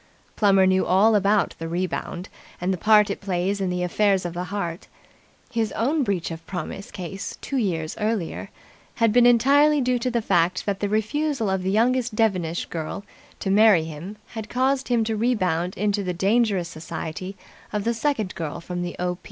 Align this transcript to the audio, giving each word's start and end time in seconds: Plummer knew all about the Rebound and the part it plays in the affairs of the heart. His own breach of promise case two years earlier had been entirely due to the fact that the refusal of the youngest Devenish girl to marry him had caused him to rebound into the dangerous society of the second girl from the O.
Plummer 0.35 0.65
knew 0.65 0.83
all 0.83 1.13
about 1.13 1.53
the 1.59 1.67
Rebound 1.67 2.27
and 2.59 2.73
the 2.73 2.77
part 2.79 3.11
it 3.11 3.21
plays 3.21 3.61
in 3.61 3.69
the 3.69 3.83
affairs 3.83 4.25
of 4.25 4.33
the 4.33 4.45
heart. 4.45 4.87
His 5.51 5.71
own 5.73 6.01
breach 6.01 6.31
of 6.31 6.43
promise 6.47 6.89
case 6.89 7.37
two 7.39 7.57
years 7.57 7.95
earlier 7.99 8.49
had 8.95 9.13
been 9.13 9.27
entirely 9.27 9.79
due 9.79 9.99
to 9.99 10.09
the 10.09 10.19
fact 10.23 10.65
that 10.65 10.79
the 10.79 10.89
refusal 10.89 11.51
of 11.51 11.61
the 11.61 11.69
youngest 11.69 12.15
Devenish 12.15 12.65
girl 12.65 13.03
to 13.41 13.51
marry 13.51 13.83
him 13.83 14.17
had 14.29 14.49
caused 14.49 14.87
him 14.87 15.03
to 15.03 15.15
rebound 15.15 15.77
into 15.77 16.01
the 16.03 16.13
dangerous 16.15 16.67
society 16.67 17.37
of 17.71 17.83
the 17.83 17.93
second 17.93 18.33
girl 18.33 18.59
from 18.59 18.81
the 18.81 18.95
O. 18.97 19.19